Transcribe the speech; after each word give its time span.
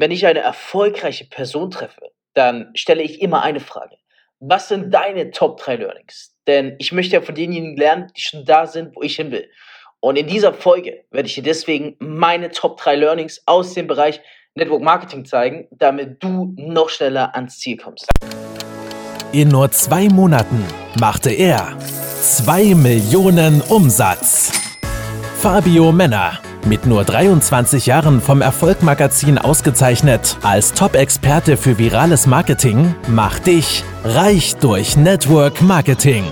Wenn 0.00 0.12
ich 0.12 0.24
eine 0.24 0.38
erfolgreiche 0.38 1.26
Person 1.26 1.70
treffe, 1.70 2.10
dann 2.32 2.70
stelle 2.74 3.02
ich 3.02 3.20
immer 3.20 3.42
eine 3.42 3.60
Frage. 3.60 3.96
Was 4.38 4.68
sind 4.68 4.94
deine 4.94 5.30
Top 5.30 5.60
3 5.60 5.76
Learnings? 5.76 6.34
Denn 6.46 6.74
ich 6.78 6.90
möchte 6.90 7.16
ja 7.16 7.20
von 7.20 7.34
denjenigen 7.34 7.76
lernen, 7.76 8.10
die 8.16 8.22
schon 8.22 8.46
da 8.46 8.66
sind, 8.66 8.96
wo 8.96 9.02
ich 9.02 9.16
hin 9.16 9.30
will. 9.30 9.50
Und 10.00 10.16
in 10.16 10.26
dieser 10.26 10.54
Folge 10.54 11.04
werde 11.10 11.28
ich 11.28 11.34
dir 11.34 11.42
deswegen 11.42 11.96
meine 11.98 12.50
Top 12.50 12.80
3 12.80 12.96
Learnings 12.96 13.42
aus 13.44 13.74
dem 13.74 13.86
Bereich 13.86 14.22
Network 14.54 14.80
Marketing 14.80 15.26
zeigen, 15.26 15.68
damit 15.70 16.22
du 16.22 16.54
noch 16.56 16.88
schneller 16.88 17.34
ans 17.34 17.58
Ziel 17.58 17.76
kommst. 17.76 18.08
In 19.32 19.48
nur 19.48 19.70
zwei 19.70 20.08
Monaten 20.08 20.64
machte 20.98 21.30
er 21.30 21.76
2 22.22 22.74
Millionen 22.74 23.60
Umsatz. 23.68 24.50
Fabio 25.40 25.92
Männer, 25.92 26.40
mit 26.66 26.86
nur 26.86 27.04
23 27.04 27.86
Jahren 27.86 28.20
vom 28.20 28.42
Erfolgmagazin 28.42 29.38
ausgezeichnet 29.38 30.36
als 30.42 30.72
Top-Experte 30.72 31.56
für 31.56 31.78
virales 31.78 32.26
Marketing, 32.26 32.94
macht 33.08 33.46
dich 33.46 33.84
reich 34.04 34.56
durch 34.56 34.96
Network 34.96 35.62
Marketing. 35.62 36.24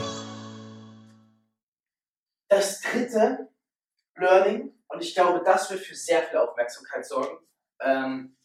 Das 2.49 2.81
dritte 2.81 3.49
Learning, 4.17 4.73
und 4.89 5.03
ich 5.03 5.15
glaube, 5.15 5.43
das 5.45 5.71
wird 5.71 5.81
für 5.81 5.95
sehr 5.95 6.23
viel 6.23 6.39
Aufmerksamkeit 6.39 7.07
sorgen, 7.07 7.39
ähm, 7.81 8.37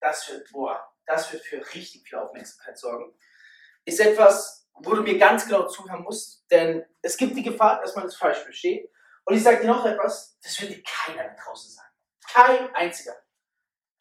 das 0.00 0.28
wird, 0.28 0.50
boah, 0.52 0.80
das 1.06 1.32
wird 1.32 1.42
für 1.44 1.58
richtig 1.74 2.08
viel 2.08 2.18
Aufmerksamkeit 2.18 2.76
sorgen, 2.78 3.12
ist 3.84 4.00
etwas, 4.00 4.68
wo 4.74 4.94
du 4.94 5.02
mir 5.02 5.18
ganz 5.18 5.46
genau 5.46 5.66
zuhören 5.66 6.02
musst, 6.02 6.44
denn 6.50 6.84
es 7.02 7.16
gibt 7.16 7.36
die 7.36 7.42
Gefahr, 7.42 7.80
dass 7.80 7.94
man 7.94 8.06
es 8.06 8.16
falsch 8.16 8.38
versteht. 8.38 8.90
Und 9.24 9.36
ich 9.36 9.42
sage 9.42 9.60
dir 9.60 9.68
noch 9.68 9.84
etwas, 9.84 10.38
das 10.42 10.60
wird 10.60 10.72
dir 10.72 10.82
keiner 10.82 11.24
da 11.24 11.42
draußen 11.42 11.70
sagen. 11.70 11.88
Kein 12.32 12.74
einziger. 12.74 13.14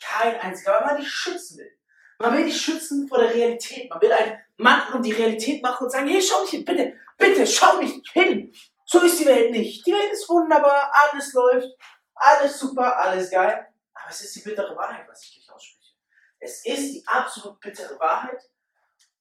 Kein 0.02 0.40
einziger, 0.40 0.74
weil 0.74 0.86
man 0.86 0.98
dich 0.98 1.10
schützen 1.10 1.60
will. 1.60 1.78
Man 2.20 2.38
will 2.38 2.46
dich 2.46 2.62
schützen 2.62 3.08
vor 3.08 3.20
der 3.20 3.34
Realität. 3.34 3.90
Man 3.90 4.02
will 4.02 4.12
einen 4.12 4.40
Mantel 4.58 4.96
um 4.96 5.04
die 5.04 5.12
Realität 5.12 5.62
machen 5.62 5.86
und 5.86 5.90
sagen, 5.90 6.08
hey, 6.08 6.22
schau 6.22 6.42
nicht 6.42 6.52
hin, 6.52 6.66
bitte, 6.66 6.94
bitte, 7.18 7.48
schau 7.48 7.78
nicht 7.78 8.08
hin. 8.12 8.54
So 8.86 9.00
ist 9.00 9.20
die 9.20 9.26
Welt 9.26 9.52
nicht. 9.52 9.86
Die 9.86 9.94
Welt 9.94 10.12
ist 10.12 10.30
wunderbar, 10.30 10.92
alles 10.94 11.34
läuft, 11.34 11.70
alles 12.14 12.60
super, 12.60 12.98
alles 12.98 13.30
geil. 13.32 13.68
Aber 13.94 14.10
es 14.10 14.22
ist 14.22 14.36
die 14.36 14.42
bittere 14.42 14.76
Wahrheit, 14.76 15.08
was 15.08 15.24
ich 15.24 15.36
dich 15.36 15.52
ausspreche. 15.52 15.96
Es 16.40 16.66
ist 16.66 16.94
die 16.94 17.04
absolut 17.08 17.60
bittere 17.60 18.00
Wahrheit. 18.00 18.42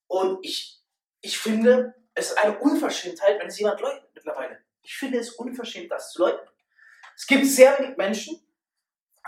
Und 0.06 0.44
ich, 0.44 0.83
ich 1.20 1.39
finde, 1.39 1.94
es 2.14 2.30
ist 2.30 2.39
eine 2.39 2.58
Unverschämtheit, 2.58 3.39
wenn 3.39 3.46
es 3.46 3.58
jemand 3.58 3.80
leugnet 3.80 4.11
mittlerweile. 4.14 4.62
Ich 4.91 4.96
finde 4.96 5.20
es 5.20 5.30
unverschämt, 5.30 5.88
das 5.88 6.10
zu 6.10 6.22
leugnen. 6.22 6.48
Es 7.14 7.24
gibt 7.24 7.46
sehr 7.46 7.78
wenig 7.78 7.96
Menschen, 7.96 8.44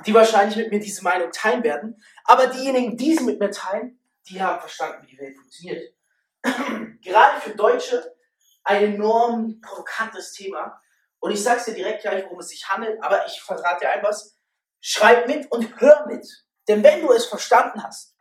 die 0.05 0.13
wahrscheinlich 0.13 0.57
mit 0.57 0.73
mir 0.73 0.81
diese 0.81 1.05
Meinung 1.05 1.31
teilen 1.31 1.63
werden, 1.63 2.03
aber 2.25 2.49
diejenigen, 2.49 2.97
die 2.97 3.17
sie 3.17 3.23
mit 3.23 3.39
mir 3.39 3.53
teilen, 3.53 3.97
die 4.29 4.43
haben 4.43 4.59
verstanden, 4.59 5.07
wie 5.07 5.13
die 5.13 5.19
Welt 5.19 5.37
funktioniert. 5.37 5.95
Gerade 7.01 7.41
für 7.41 7.55
Deutsche 7.55 8.17
ein 8.65 8.95
enorm 8.95 9.61
provokantes 9.61 10.33
Thema. 10.33 10.83
Und 11.21 11.31
ich 11.31 11.41
sage 11.41 11.61
es 11.61 11.67
dir 11.67 11.75
direkt 11.75 12.03
gleich, 12.03 12.25
worum 12.25 12.41
es 12.41 12.49
sich 12.49 12.69
handelt, 12.69 13.01
aber 13.01 13.25
ich 13.27 13.41
verrate 13.41 13.85
dir 13.85 13.91
ein 13.93 14.03
was. 14.03 14.37
Schreib 14.81 15.29
mit 15.29 15.51
und 15.53 15.81
hör 15.81 16.07
mit. 16.09 16.27
Denn 16.67 16.83
wenn 16.83 17.03
du 17.03 17.13
es 17.13 17.27
verstanden 17.27 17.85
hast, 17.85 18.17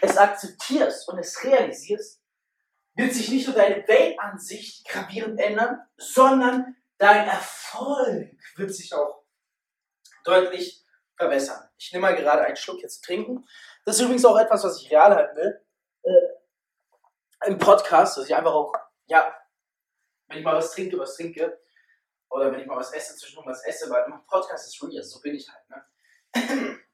es 0.00 0.16
akzeptierst 0.16 1.10
und 1.10 1.18
es 1.18 1.44
realisierst, 1.44 2.22
wird 2.94 3.12
sich 3.12 3.28
nicht 3.28 3.46
nur 3.46 3.54
deine 3.54 3.86
Weltansicht 3.86 4.88
gravierend 4.88 5.38
ändern, 5.38 5.78
sondern 5.98 6.74
dein 6.98 7.28
Erfolg 7.28 8.36
wird 8.56 8.74
sich 8.74 8.92
auch 8.94 9.24
deutlich 10.24 10.84
verbessern. 11.16 11.68
Ich 11.78 11.92
nehme 11.92 12.02
mal 12.02 12.16
gerade 12.16 12.42
einen 12.42 12.56
Schluck 12.56 12.80
jetzt 12.82 13.02
zu 13.02 13.06
trinken. 13.06 13.46
Das 13.84 13.96
ist 13.96 14.02
übrigens 14.02 14.24
auch 14.24 14.38
etwas, 14.38 14.64
was 14.64 14.80
ich 14.80 14.90
real 14.90 15.14
halten 15.14 15.36
will. 15.36 15.64
Äh, 16.02 17.48
Im 17.48 17.58
Podcast, 17.58 18.16
dass 18.16 18.26
ich 18.26 18.34
einfach 18.34 18.52
auch, 18.52 18.72
ja, 19.06 19.34
wenn 20.28 20.38
ich 20.38 20.44
mal 20.44 20.56
was 20.56 20.72
trinke, 20.72 20.98
was 20.98 21.16
trinke. 21.16 21.60
Oder 22.28 22.50
wenn 22.50 22.60
ich 22.60 22.66
mal 22.66 22.76
was 22.76 22.92
esse, 22.92 23.16
zwischendurch 23.16 23.46
was 23.46 23.64
esse, 23.64 23.88
weil 23.88 24.04
im 24.04 24.26
Podcast 24.26 24.66
ist 24.66 24.82
real, 24.82 25.02
so 25.02 25.20
bin 25.20 25.36
ich 25.36 25.48
halt. 25.48 25.70
Ne? 25.70 25.86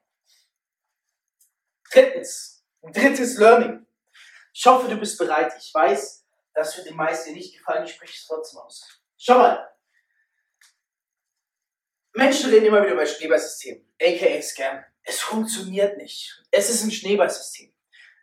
Drittens, 1.90 2.64
drittes 2.82 3.38
Learning. 3.38 3.86
Ich 4.52 4.66
hoffe, 4.66 4.88
du 4.88 4.96
bist 4.96 5.18
bereit. 5.18 5.52
Ich 5.58 5.72
weiß, 5.72 6.26
das 6.54 6.76
wird 6.76 6.88
den 6.88 6.96
meisten 6.96 7.32
nicht 7.32 7.56
gefallen. 7.56 7.84
Ich 7.84 7.94
spreche 7.94 8.14
es 8.14 8.26
trotzdem 8.26 8.60
aus. 8.60 9.02
Schau 9.16 9.38
mal. 9.38 9.72
Menschen 12.14 12.50
reden 12.50 12.66
immer 12.66 12.82
wieder 12.82 12.92
über 12.92 13.06
Schneeballsystem, 13.06 13.86
aka 14.00 14.42
Scam. 14.42 14.84
Es 15.02 15.20
funktioniert 15.20 15.96
nicht. 15.96 16.42
Es 16.50 16.68
ist 16.70 16.84
ein 16.84 16.90
Schneeballsystem. 16.90 17.74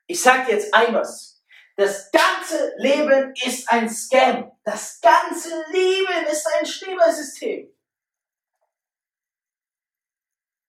Ich 0.06 0.22
sag 0.22 0.46
dir 0.46 0.54
jetzt 0.54 0.74
ein 0.74 0.94
was. 0.94 1.44
Das 1.76 2.12
ganze 2.12 2.76
Leben 2.78 3.34
ist 3.46 3.70
ein 3.70 3.90
Scam. 3.90 4.52
Das 4.64 5.00
ganze 5.02 5.50
Leben 5.72 6.26
ist 6.32 6.46
ein 6.48 6.66
Schneeballsystem. 6.66 7.76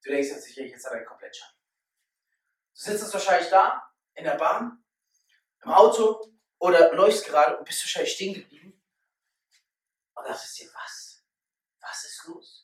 Du 0.03 0.11
denkst 0.11 0.31
jetzt 0.31 0.45
sicher, 0.45 0.63
jetzt 0.63 0.87
hat 0.87 0.93
er 0.93 1.05
komplett 1.05 1.37
Schaden. 1.37 1.57
Du 2.75 2.81
sitzt 2.81 3.03
jetzt 3.03 3.13
wahrscheinlich 3.13 3.51
da, 3.51 3.93
in 4.15 4.25
der 4.25 4.37
Bahn, 4.37 4.83
im 5.63 5.71
Auto 5.71 6.33
oder 6.59 6.95
läufst 6.95 7.27
gerade 7.27 7.59
und 7.59 7.65
bist 7.65 7.83
wahrscheinlich 7.83 8.15
stehen 8.15 8.35
geblieben. 8.35 8.83
Und 10.15 10.27
dachtest 10.27 10.59
dir, 10.59 10.71
was? 10.75 11.23
Was 11.81 12.05
ist 12.05 12.25
los? 12.27 12.60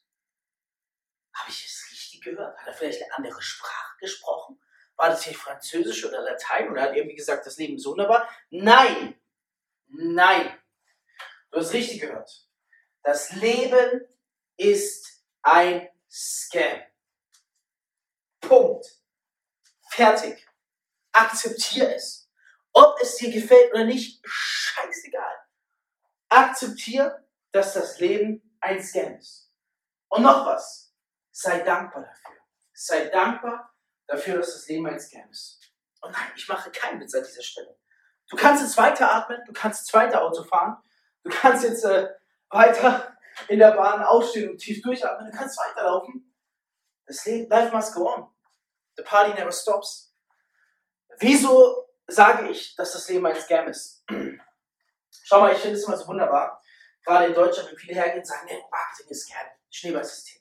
Habe 1.36 1.50
ich 1.50 1.66
es 1.66 1.90
richtig 1.90 2.22
gehört? 2.22 2.56
Hat 2.58 2.66
er 2.66 2.72
vielleicht 2.72 3.02
eine 3.02 3.14
andere 3.14 3.42
Sprache 3.42 3.98
gesprochen? 4.00 4.58
War 4.96 5.10
das 5.10 5.22
hier 5.22 5.34
Französisch 5.34 6.04
oder 6.06 6.22
Latein? 6.22 6.70
Oder 6.70 6.82
hat 6.82 6.90
er 6.90 6.96
irgendwie 6.96 7.16
gesagt, 7.16 7.44
das 7.44 7.58
Leben 7.58 7.76
ist 7.76 7.84
wunderbar? 7.84 8.28
Nein! 8.48 9.20
Nein! 9.88 10.58
Du 11.50 11.58
hast 11.58 11.74
richtig 11.74 12.00
gehört. 12.00 12.48
Das 13.02 13.32
Leben 13.32 14.06
ist 14.56 15.22
ein 15.42 15.88
Scam. 16.10 16.82
Punkt. 18.40 18.86
Fertig. 19.90 20.46
Akzeptier 21.12 21.94
es. 21.94 22.30
Ob 22.72 22.98
es 23.00 23.16
dir 23.16 23.30
gefällt 23.30 23.72
oder 23.72 23.84
nicht, 23.84 24.22
scheißegal. 24.24 25.34
Akzeptier, 26.28 27.26
dass 27.52 27.74
das 27.74 28.00
Leben 28.00 28.56
ein 28.60 28.82
Scam 28.82 29.16
ist. 29.16 29.52
Und 30.08 30.22
noch 30.22 30.46
was. 30.46 30.85
Sei 31.38 31.60
dankbar 31.60 32.02
dafür. 32.02 32.30
Sei 32.72 33.08
dankbar 33.08 33.70
dafür, 34.06 34.38
dass 34.38 34.54
das 34.54 34.68
Leben 34.68 34.86
ein 34.86 34.98
Scam 34.98 35.28
ist. 35.28 35.60
Und 36.00 36.10
nein, 36.10 36.32
ich 36.34 36.48
mache 36.48 36.70
keinen 36.70 36.98
Witz 36.98 37.14
an 37.14 37.24
dieser 37.24 37.42
Stelle. 37.42 37.78
Du 38.30 38.38
kannst 38.38 38.62
jetzt 38.62 38.78
weiter 38.78 39.12
atmen, 39.14 39.42
du 39.44 39.52
kannst 39.52 39.82
jetzt 39.82 39.92
weiter 39.92 40.22
Auto 40.22 40.42
fahren, 40.44 40.78
du 41.24 41.30
kannst 41.30 41.62
jetzt 41.64 41.84
äh, 41.84 42.08
weiter 42.48 43.18
in 43.48 43.58
der 43.58 43.72
Bahn 43.72 44.02
aufstehen 44.02 44.48
und 44.48 44.56
tief 44.56 44.80
durchatmen, 44.80 45.30
du 45.30 45.36
kannst 45.36 45.58
weiterlaufen. 45.58 46.34
Das 47.04 47.22
Leben, 47.26 47.50
life 47.50 47.70
must 47.70 47.94
go 47.94 48.10
on. 48.10 48.34
The 48.96 49.02
party 49.02 49.34
never 49.34 49.52
stops. 49.52 50.14
Wieso 51.18 51.86
sage 52.06 52.48
ich, 52.48 52.74
dass 52.76 52.94
das 52.94 53.10
Leben 53.10 53.26
ein 53.26 53.36
Scam 53.36 53.68
ist? 53.68 54.06
Schau 55.24 55.40
mal, 55.40 55.52
ich 55.52 55.58
finde 55.58 55.76
es 55.76 55.84
immer 55.84 55.98
so 55.98 56.08
wunderbar. 56.08 56.62
Gerade 57.04 57.26
in 57.26 57.34
Deutschland, 57.34 57.68
wenn 57.68 57.76
viele 57.76 57.94
hergehen 57.94 58.20
und 58.20 58.26
sagen, 58.26 58.46
nee, 58.46 58.64
Marketing 58.70 59.10
ist 59.10 59.28
Scam, 59.28 59.46
Schneeballsystem. 59.68 60.35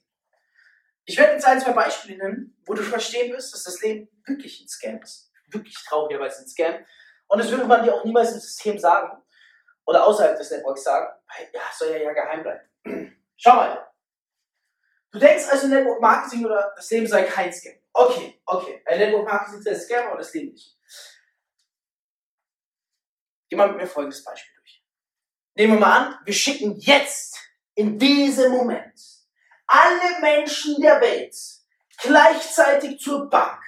Ich 1.05 1.17
werde 1.17 1.33
jetzt 1.33 1.45
ein, 1.45 1.61
zwei 1.61 1.73
Beispiele 1.73 2.17
nennen, 2.17 2.57
wo 2.65 2.73
du 2.73 2.81
verstehen 2.81 3.31
wirst, 3.31 3.53
dass 3.53 3.63
das 3.63 3.81
Leben 3.81 4.09
wirklich 4.25 4.61
ein 4.61 4.67
Scam 4.67 5.01
ist. 5.01 5.31
Wirklich 5.47 5.75
traurigerweise 5.85 6.41
ein 6.41 6.47
Scam. 6.47 6.83
Und 7.27 7.39
das 7.39 7.51
würde 7.51 7.65
man 7.65 7.83
dir 7.83 7.93
auch 7.93 8.03
niemals 8.03 8.33
im 8.33 8.39
System 8.39 8.77
sagen 8.79 9.21
oder 9.85 10.05
außerhalb 10.05 10.37
des 10.37 10.49
Networks 10.49 10.83
sagen, 10.83 11.07
weil 11.27 11.47
ja, 11.53 11.61
soll 11.73 11.89
ja, 11.89 11.97
ja 11.97 12.13
geheim 12.13 12.41
bleiben. 12.41 13.17
Schau 13.37 13.55
mal. 13.55 13.87
Du 15.11 15.19
denkst 15.19 15.45
also 15.49 15.67
Network 15.67 16.01
Marketing 16.01 16.45
oder 16.45 16.73
das 16.75 16.89
Leben 16.89 17.07
sei 17.07 17.23
kein 17.23 17.53
Scam. 17.53 17.75
Okay, 17.93 18.41
okay. 18.45 18.83
Ein 18.85 18.99
Network 18.99 19.25
Marketing 19.25 19.59
ist 19.59 19.67
ein 19.67 19.79
Scam, 19.79 20.07
aber 20.07 20.17
das 20.17 20.33
Leben 20.33 20.51
nicht. 20.51 20.77
Geh 23.47 23.55
mal 23.55 23.69
mit 23.69 23.77
mir 23.77 23.87
folgendes 23.87 24.23
Beispiel 24.23 24.53
durch. 24.55 24.83
Nehmen 25.53 25.73
wir 25.73 25.79
mal 25.79 25.97
an, 25.97 26.19
wir 26.25 26.33
schicken 26.33 26.75
jetzt 26.79 27.39
in 27.75 27.99
diesem 27.99 28.51
Moment 28.51 28.99
alle 29.67 30.19
Menschen 30.21 30.81
der 30.81 31.01
Welt 31.01 31.35
gleichzeitig 32.01 32.99
zur 32.99 33.29
Bank 33.29 33.61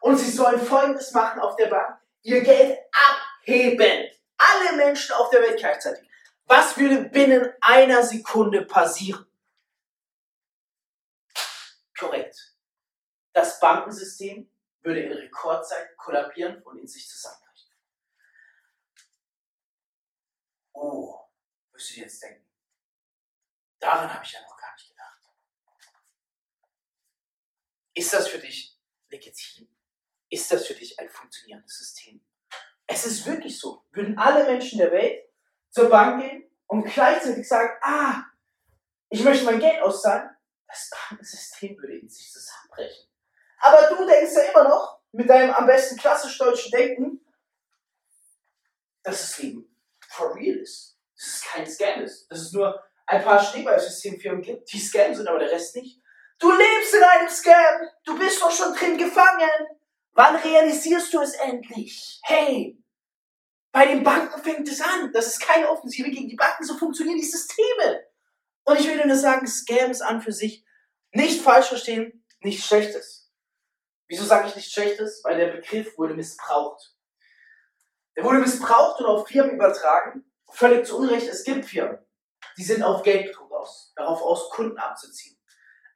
und 0.00 0.16
sie 0.16 0.30
sollen 0.30 0.60
Folgendes 0.60 1.12
machen 1.12 1.40
auf 1.40 1.56
der 1.56 1.66
Bank, 1.66 1.98
ihr 2.22 2.42
Geld 2.42 2.78
abheben. 2.92 4.10
Alle 4.36 4.76
Menschen 4.76 5.14
auf 5.14 5.30
der 5.30 5.42
Welt 5.42 5.58
gleichzeitig. 5.58 6.08
Was 6.46 6.76
würde 6.76 7.04
binnen 7.04 7.52
einer 7.60 8.02
Sekunde 8.02 8.64
passieren? 8.64 9.26
Korrekt. 11.98 12.54
Das 13.32 13.60
Bankensystem 13.60 14.50
würde 14.82 15.00
in 15.00 15.12
Rekordzeit 15.12 15.96
kollabieren 15.96 16.60
und 16.62 16.78
in 16.78 16.86
sich 16.86 17.08
zusammenbrechen. 17.08 17.72
Oh, 20.72 21.20
wirst 21.72 21.96
du 21.96 22.00
jetzt 22.00 22.22
denken. 22.22 22.44
Daran 23.78 24.12
habe 24.12 24.24
ich 24.24 24.32
ja 24.32 24.40
noch 24.42 24.56
gar 24.56 24.72
nicht 24.74 24.88
gedacht. 24.88 25.20
Ist 27.94 28.12
das 28.12 28.28
für 28.28 28.38
dich 28.38 28.76
legitim? 29.10 29.68
ist 30.32 30.50
das 30.50 30.66
für 30.66 30.74
dich 30.74 30.98
ein 30.98 31.10
funktionierendes 31.10 31.78
System. 31.78 32.24
Es 32.86 33.04
ist 33.04 33.26
wirklich 33.26 33.58
so. 33.58 33.84
Würden 33.92 34.18
alle 34.18 34.44
Menschen 34.44 34.78
der 34.78 34.90
Welt 34.90 35.28
zur 35.70 35.90
Bank 35.90 36.22
gehen 36.22 36.50
und 36.66 36.84
gleichzeitig 36.84 37.46
sagen, 37.46 37.70
ah, 37.82 38.24
ich 39.10 39.22
möchte 39.22 39.44
mein 39.44 39.60
Geld 39.60 39.82
auszahlen, 39.82 40.30
das 40.66 40.90
Bankensystem 40.90 41.76
würde 41.76 41.98
in 41.98 42.08
sich 42.08 42.32
zusammenbrechen. 42.32 43.08
Aber 43.58 43.94
du 43.94 44.06
denkst 44.06 44.32
ja 44.34 44.42
immer 44.50 44.68
noch 44.68 45.00
mit 45.12 45.28
deinem 45.28 45.50
am 45.50 45.66
besten 45.66 45.98
klassisch 45.98 46.38
deutschen 46.38 46.70
Denken, 46.70 47.20
dass 49.02 49.20
das 49.20 49.38
Leben 49.38 49.76
for 50.08 50.34
real 50.34 50.56
ist. 50.56 50.98
Dass 51.14 51.26
es 51.26 51.42
kein 51.42 51.66
Scam 51.66 52.02
ist. 52.02 52.26
Dass 52.30 52.40
es 52.40 52.52
nur 52.52 52.82
ein 53.06 53.22
paar 53.22 53.42
Schneeballsystemfirmen 53.42 54.40
gibt, 54.40 54.72
die 54.72 54.80
Scam 54.80 55.14
sind, 55.14 55.28
aber 55.28 55.40
der 55.40 55.50
Rest 55.50 55.76
nicht. 55.76 56.00
Du 56.42 56.50
lebst 56.50 56.92
in 56.92 57.04
einem 57.04 57.28
Scam. 57.28 57.88
Du 58.04 58.18
bist 58.18 58.42
doch 58.42 58.50
schon 58.50 58.74
drin 58.74 58.98
gefangen. 58.98 59.48
Wann 60.10 60.34
realisierst 60.34 61.14
du 61.14 61.20
es 61.20 61.34
endlich? 61.34 62.20
Hey, 62.24 62.82
bei 63.70 63.86
den 63.86 64.02
Banken 64.02 64.42
fängt 64.42 64.68
es 64.68 64.80
an. 64.80 65.12
Das 65.12 65.28
ist 65.28 65.40
keine 65.40 65.70
Offensive 65.70 66.10
gegen 66.10 66.28
die 66.28 66.34
Banken. 66.34 66.64
So 66.64 66.76
funktionieren 66.76 67.16
die 67.16 67.24
Systeme. 67.24 68.04
Und 68.64 68.80
ich 68.80 68.88
will 68.88 69.06
nur 69.06 69.16
sagen, 69.16 69.46
Scams 69.46 70.00
an 70.00 70.20
für 70.20 70.32
sich 70.32 70.64
nicht 71.12 71.42
falsch 71.42 71.68
verstehen, 71.68 72.26
nichts 72.40 72.66
Schlechtes. 72.66 73.30
Wieso 74.08 74.24
sage 74.24 74.48
ich 74.48 74.56
nichts 74.56 74.72
Schlechtes? 74.72 75.22
Weil 75.22 75.36
der 75.36 75.52
Begriff 75.52 75.96
wurde 75.96 76.14
missbraucht. 76.14 76.92
Der 78.16 78.24
wurde 78.24 78.38
missbraucht 78.38 79.00
und 79.00 79.06
auf 79.06 79.28
Firmen 79.28 79.54
übertragen. 79.54 80.24
Völlig 80.50 80.86
zu 80.86 80.98
Unrecht. 80.98 81.28
Es 81.28 81.44
gibt 81.44 81.66
Firmen, 81.66 82.04
die 82.58 82.64
sind 82.64 82.82
auf 82.82 83.04
Geldbetrug 83.04 83.52
aus, 83.52 83.92
darauf 83.94 84.20
aus, 84.22 84.50
Kunden 84.50 84.76
abzuziehen. 84.76 85.38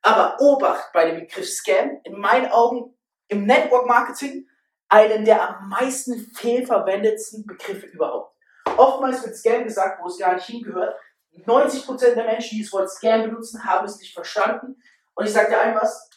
Aber 0.06 0.36
Obacht 0.38 0.92
bei 0.92 1.10
dem 1.10 1.18
Begriff 1.18 1.48
Scam, 1.48 2.00
in 2.04 2.20
meinen 2.20 2.52
Augen 2.52 2.96
im 3.26 3.44
Network 3.44 3.88
Marketing, 3.88 4.48
einen 4.88 5.24
der 5.24 5.48
am 5.48 5.68
meisten 5.68 6.30
fehlverwendetsten 6.32 7.44
Begriffe 7.44 7.86
überhaupt. 7.86 8.36
Oftmals 8.76 9.24
wird 9.24 9.36
Scam 9.36 9.64
gesagt, 9.64 10.00
wo 10.00 10.06
es 10.06 10.16
gar 10.16 10.34
nicht 10.34 10.46
hingehört. 10.46 10.94
90% 11.44 12.14
der 12.14 12.24
Menschen, 12.24 12.56
die 12.56 12.62
das 12.62 12.72
Wort 12.72 12.88
Scam 12.88 13.24
benutzen, 13.24 13.64
haben 13.64 13.84
es 13.84 13.98
nicht 13.98 14.14
verstanden. 14.14 14.80
Und 15.14 15.26
ich 15.26 15.32
sage 15.32 15.50
dir 15.50 15.58
ein 15.58 15.74
was, 15.74 16.08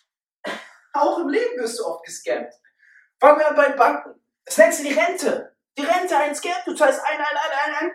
auch 0.93 1.17
im 1.21 1.29
Leben 1.29 1.59
wirst 1.59 1.79
du 1.79 1.85
oft 1.85 2.05
gescammt. 2.05 2.53
Fangen 3.19 3.39
wir 3.39 3.47
an 3.47 3.55
bei 3.55 3.69
Banken. 3.69 4.21
Das 4.45 4.59
nennst 4.59 4.81
du 4.81 4.83
die 4.83 4.93
Rente. 4.93 5.55
Die 5.75 5.83
Rente 5.83 6.15
ein 6.15 6.35
Scam, 6.35 6.61
du 6.63 6.75
zahlst 6.75 7.01
ein, 7.03 7.17
ein, 7.17 7.25
ein, 7.25 7.73
ein, 7.73 7.85
ein. 7.87 7.91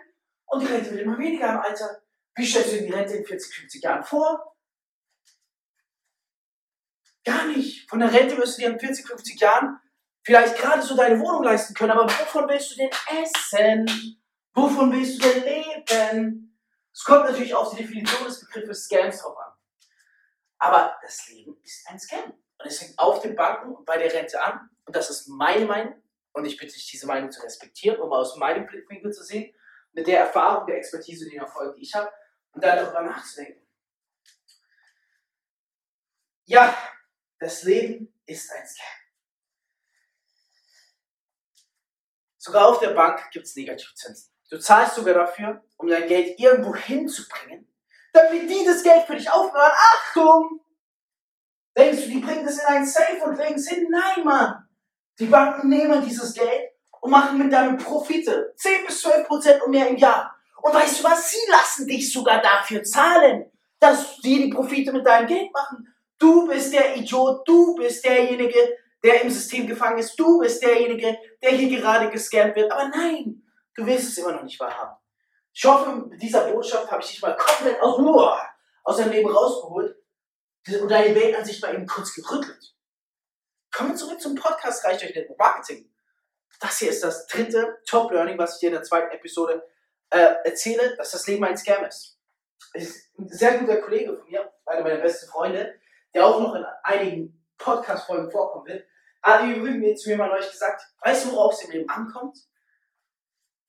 Und 0.47 0.59
die 0.59 0.73
Rente 0.73 0.91
wird 0.91 1.03
immer 1.03 1.17
weniger 1.17 1.53
im 1.53 1.59
Alter. 1.59 2.01
Wie 2.35 2.45
stellst 2.45 2.73
du 2.73 2.79
dir 2.79 2.87
die 2.87 2.91
Rente 2.91 3.15
in 3.15 3.25
40, 3.25 3.55
50 3.55 3.81
Jahren 3.81 4.03
vor? 4.03 4.54
Gar 7.25 7.47
nicht. 7.47 7.89
Von 7.89 7.99
der 7.99 8.13
Rente 8.13 8.37
wirst 8.37 8.57
du 8.57 8.61
dir 8.61 8.69
in 8.69 8.79
40, 8.79 9.07
50 9.07 9.39
Jahren 9.39 9.79
vielleicht 10.23 10.57
gerade 10.57 10.81
so 10.81 10.95
deine 10.95 11.19
Wohnung 11.19 11.43
leisten 11.43 11.73
können, 11.73 11.91
aber 11.91 12.05
wovon 12.05 12.47
willst 12.47 12.71
du 12.71 12.75
denn 12.75 12.91
essen? 13.23 14.21
Wovon 14.53 14.91
willst 14.93 15.23
du 15.23 15.29
denn 15.29 15.43
leben? 15.43 16.59
Es 16.93 17.03
kommt 17.03 17.25
natürlich 17.25 17.53
auf 17.53 17.71
die 17.71 17.83
Definition 17.83 18.23
des 18.23 18.39
Begriffes 18.39 18.85
Scams 18.85 19.21
drauf 19.21 19.37
an. 19.37 19.51
Aber 20.59 20.97
das 21.01 21.27
Leben 21.27 21.57
ist 21.63 21.85
ein 21.89 21.99
Scam. 21.99 22.31
Und 22.31 22.65
es 22.65 22.79
fängt 22.79 22.97
auf 22.97 23.21
den 23.21 23.35
Banken 23.35 23.75
und 23.75 23.85
bei 23.85 23.97
der 23.97 24.13
Rente 24.13 24.41
an. 24.41 24.69
Und 24.85 24.95
das 24.95 25.09
ist 25.09 25.27
meine 25.27 25.65
Meinung. 25.65 26.01
Und 26.31 26.45
ich 26.45 26.57
bitte 26.57 26.73
dich, 26.73 26.89
diese 26.89 27.07
Meinung 27.07 27.31
zu 27.31 27.41
respektieren, 27.41 27.99
um 27.99 28.11
aus 28.11 28.37
meinem 28.37 28.65
Blickwinkel 28.65 29.11
zu 29.11 29.23
sehen, 29.23 29.53
mit 29.93 30.07
der 30.07 30.19
Erfahrung, 30.19 30.67
der 30.67 30.77
Expertise, 30.77 31.29
den 31.29 31.39
Erfolg, 31.39 31.75
die 31.75 31.83
ich 31.83 31.93
habe, 31.93 32.11
und 32.51 32.63
darüber 32.63 33.01
nachzudenken. 33.01 33.65
Ja, 36.45 36.77
das 37.39 37.63
Leben 37.63 38.13
ist 38.25 38.51
ein 38.51 38.65
Scam. 38.65 38.85
Sogar 42.37 42.67
auf 42.69 42.79
der 42.79 42.91
Bank 42.91 43.31
gibt 43.31 43.45
es 43.45 43.55
Negativzinsen. 43.55 44.31
Du 44.49 44.59
zahlst 44.59 44.95
sogar 44.95 45.15
dafür, 45.15 45.63
um 45.77 45.87
dein 45.87 46.07
Geld 46.07 46.39
irgendwo 46.39 46.75
hinzubringen, 46.75 47.67
damit 48.13 48.49
die 48.49 48.63
das 48.63 48.83
Geld 48.83 49.05
für 49.07 49.15
dich 49.15 49.29
aufbewahren. 49.29 49.73
Achtung! 49.73 50.61
Denkst 51.75 52.03
du, 52.03 52.09
die 52.09 52.19
bringen 52.19 52.45
das 52.45 52.59
in 52.59 52.65
ein 52.67 52.85
Safe 52.85 53.21
und 53.23 53.37
legen 53.37 53.55
es 53.55 53.67
hin? 53.67 53.87
Nein, 53.89 54.23
Mann! 54.23 54.69
Die 55.17 55.25
Banken 55.25 55.69
nehmen 55.69 56.05
dieses 56.05 56.33
Geld 56.33 56.69
und 57.01 57.09
machen 57.09 57.37
mit 57.37 57.51
deinem 57.51 57.77
Profite 57.77 58.53
10 58.55 58.85
bis 58.85 59.01
12 59.01 59.27
Prozent 59.27 59.63
und 59.63 59.71
mehr 59.71 59.87
im 59.87 59.97
Jahr. 59.97 60.35
Und 60.61 60.73
weißt 60.73 60.99
du 60.99 61.03
was? 61.03 61.31
Sie 61.31 61.49
lassen 61.49 61.87
dich 61.87 62.11
sogar 62.11 62.41
dafür 62.41 62.83
zahlen, 62.83 63.51
dass 63.79 64.17
sie 64.17 64.43
die 64.43 64.49
Profite 64.53 64.91
mit 64.91 65.05
deinem 65.05 65.27
Geld 65.27 65.51
machen. 65.51 65.94
Du 66.17 66.47
bist 66.47 66.73
der 66.73 66.95
Idiot, 66.95 67.47
du 67.47 67.75
bist 67.75 68.05
derjenige, 68.05 68.77
der 69.03 69.21
im 69.21 69.29
System 69.29 69.67
gefangen 69.67 69.99
ist, 69.99 70.15
du 70.15 70.39
bist 70.39 70.63
derjenige, 70.63 71.17
der 71.41 71.51
hier 71.51 71.79
gerade 71.79 72.09
gescampt 72.09 72.55
wird. 72.55 72.71
Aber 72.71 72.87
nein, 72.89 73.43
du 73.75 73.85
willst 73.85 74.09
es 74.09 74.17
immer 74.17 74.31
noch 74.31 74.43
nicht 74.43 74.59
wahrhaben. 74.59 74.95
Ich 75.53 75.63
hoffe, 75.63 75.91
mit 76.09 76.21
dieser 76.21 76.51
Botschaft 76.51 76.89
habe 76.89 77.01
ich 77.01 77.09
dich 77.09 77.21
mal 77.21 77.35
komplett 77.37 77.81
aus, 77.81 78.39
aus 78.83 78.97
deinem 78.97 79.11
Leben 79.11 79.29
rausgeholt 79.29 79.95
und 80.81 80.89
deine 80.89 81.15
Weltansicht 81.15 81.61
mal 81.61 81.73
eben 81.73 81.85
kurz 81.85 82.13
gerüttelt. 82.13 82.75
Kommen 83.73 83.91
wir 83.91 83.95
zurück 83.95 84.19
zum 84.21 84.35
Podcast 84.35 84.83
Reicht 84.85 85.03
euch 85.03 85.15
Network 85.15 85.39
Marketing. 85.39 85.91
Das 86.59 86.79
hier 86.79 86.89
ist 86.89 87.03
das 87.03 87.27
dritte 87.27 87.77
Top-Learning, 87.85 88.37
was 88.37 88.55
ich 88.55 88.59
dir 88.61 88.67
in 88.67 88.73
der 88.73 88.83
zweiten 88.83 89.13
Episode 89.13 89.65
äh, 90.09 90.35
erzähle, 90.43 90.95
dass 90.97 91.11
das 91.11 91.27
Leben 91.27 91.43
ein 91.43 91.57
Scam 91.57 91.83
ist. 91.85 92.17
ist 92.73 93.17
ein 93.17 93.29
sehr 93.29 93.57
guter 93.59 93.77
Kollege 93.77 94.15
von 94.15 94.25
mir, 94.29 94.51
einer 94.65 94.81
meiner 94.81 95.01
besten 95.01 95.29
Freunde, 95.29 95.79
der 96.15 96.25
auch 96.25 96.39
noch 96.39 96.55
in 96.55 96.65
einigen 96.83 97.45
Podcast-Folgen 97.57 98.31
vorkommen 98.31 98.65
wird, 98.65 98.87
hat 99.21 99.43
übrigens 99.43 100.01
zu 100.01 100.09
mir 100.09 100.17
mal 100.17 100.29
neulich 100.29 100.49
gesagt, 100.49 100.81
weißt 101.01 101.25
du, 101.25 101.31
worauf 101.33 101.53
es 101.53 101.63
im 101.63 101.71
Leben 101.71 101.89
ankommt? 101.89 102.37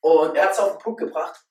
Und 0.01 0.37
er 0.37 0.45
hat 0.45 0.53
es 0.53 0.59
auf 0.61 0.73
den 0.73 0.79
Punkt 0.79 1.01
gebracht, 1.01 1.45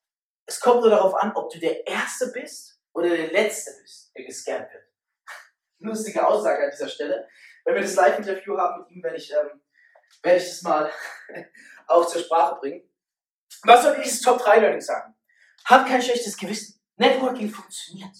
es 0.45 0.59
kommt 0.59 0.81
nur 0.81 0.89
darauf 0.89 1.13
an, 1.15 1.33
ob 1.35 1.51
du 1.51 1.59
der 1.59 1.85
Erste 1.85 2.31
bist 2.31 2.79
oder 2.93 3.09
der 3.09 3.31
Letzte 3.31 3.71
bist, 3.81 4.15
der 4.15 4.23
gescampt 4.23 4.71
wird. 4.71 4.85
Lustige 5.79 6.25
Aussage 6.25 6.63
an 6.63 6.71
dieser 6.71 6.87
Stelle. 6.87 7.27
Wenn 7.65 7.75
wir 7.75 7.81
das 7.81 7.95
Live-Interview 7.95 8.57
haben 8.57 8.83
mit 8.83 8.91
ihm, 8.91 9.03
werde 9.03 9.17
ich, 9.17 9.33
ähm, 9.33 9.61
werde 10.21 10.37
ich 10.37 10.47
das 10.47 10.61
mal 10.61 10.91
auch 11.87 12.05
zur 12.07 12.21
Sprache 12.21 12.55
bringen. 12.59 12.89
Was 13.63 13.83
soll 13.83 13.97
dieses 13.97 14.21
Top 14.21 14.39
3 14.39 14.59
Learning 14.59 14.81
sagen? 14.81 15.15
Hab 15.65 15.87
kein 15.87 16.01
schlechtes 16.01 16.37
Gewissen. 16.37 16.79
Networking 16.95 17.49
funktioniert. 17.49 18.15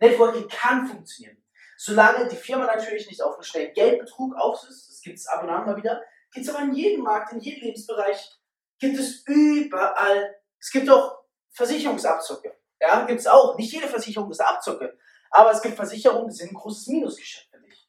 Networking 0.00 0.48
kann 0.48 0.86
funktionieren. 0.86 1.39
Solange 1.82 2.28
die 2.28 2.36
Firma 2.36 2.66
natürlich 2.66 3.08
nicht 3.08 3.22
auf 3.22 3.36
einen 3.36 3.42
schnellen 3.42 3.72
Geldbetrug 3.72 4.34
ist, 4.68 4.90
das 4.90 5.00
gibt 5.00 5.18
es 5.18 5.26
ab 5.26 5.42
und 5.42 5.48
an 5.48 5.64
mal 5.64 5.78
wieder, 5.78 6.02
gibt 6.30 6.46
es 6.46 6.54
aber 6.54 6.64
in 6.64 6.74
jedem 6.74 7.02
Markt, 7.02 7.32
in 7.32 7.40
jedem 7.40 7.62
Lebensbereich, 7.62 8.38
gibt 8.78 8.98
es 8.98 9.22
überall. 9.24 10.36
Es 10.58 10.70
gibt 10.70 10.90
auch 10.90 11.24
Versicherungsabzocke. 11.52 12.54
Ja, 12.78 13.06
gibt 13.06 13.20
es 13.20 13.26
auch. 13.26 13.56
Nicht 13.56 13.72
jede 13.72 13.88
Versicherung 13.88 14.30
ist 14.30 14.42
Abzocke. 14.42 14.98
Aber 15.30 15.52
es 15.52 15.62
gibt 15.62 15.76
Versicherungen, 15.76 16.28
die 16.28 16.34
sind 16.34 16.50
ein 16.50 16.54
großes 16.54 16.88
Minusgeschäft 16.88 17.48
für 17.50 17.60
dich. 17.60 17.88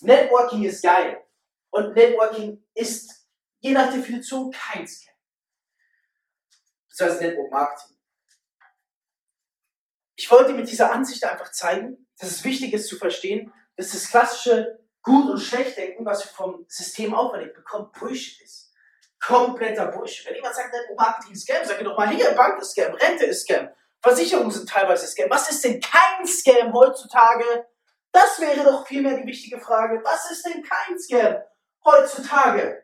Networking 0.00 0.64
ist 0.64 0.82
geil. 0.82 1.24
Und 1.70 1.94
Networking 1.94 2.62
ist 2.74 3.26
je 3.60 3.70
nach 3.70 3.90
Definition 3.90 4.50
kein 4.50 4.86
Scam 4.86 5.14
das 6.90 7.00
heißt 7.00 7.22
Network 7.22 7.50
Marketing. 7.50 7.96
Ich 10.24 10.30
wollte 10.30 10.54
mit 10.54 10.70
dieser 10.70 10.90
Ansicht 10.90 11.22
einfach 11.22 11.50
zeigen, 11.50 12.06
dass 12.18 12.30
es 12.30 12.44
wichtig 12.44 12.72
ist 12.72 12.88
zu 12.88 12.96
verstehen, 12.96 13.52
dass 13.76 13.92
das 13.92 14.08
klassische 14.08 14.78
Gut- 15.02 15.28
und 15.28 15.38
Schlechtdenken, 15.38 16.06
was 16.06 16.24
wir 16.24 16.32
vom 16.32 16.64
System 16.66 17.14
auferlegt 17.14 17.52
bekommen, 17.52 17.92
Bullshit 17.92 18.40
ist. 18.40 18.72
Kompletter 19.22 19.88
Bullshit. 19.88 20.24
Wenn 20.24 20.36
jemand 20.36 20.54
sagt, 20.54 20.74
Marketing 20.96 21.34
ist 21.34 21.42
Scam, 21.42 21.62
sag 21.66 21.78
ich 21.78 21.84
doch 21.84 21.98
mal, 21.98 22.08
hier, 22.08 22.30
Bank 22.30 22.58
ist 22.58 22.70
Scam, 22.70 22.94
Rente 22.94 23.26
ist 23.26 23.42
Scam, 23.42 23.68
Versicherungen 24.00 24.50
sind 24.50 24.66
teilweise 24.66 25.06
Scam. 25.06 25.28
Was 25.28 25.50
ist 25.50 25.62
denn 25.62 25.78
kein 25.78 26.26
Scam 26.26 26.72
heutzutage? 26.72 27.68
Das 28.10 28.40
wäre 28.40 28.64
doch 28.64 28.86
vielmehr 28.86 29.18
die 29.18 29.26
wichtige 29.26 29.60
Frage. 29.60 30.00
Was 30.04 30.30
ist 30.30 30.46
denn 30.46 30.62
kein 30.62 30.98
Scam 30.98 31.42
heutzutage? 31.84 32.82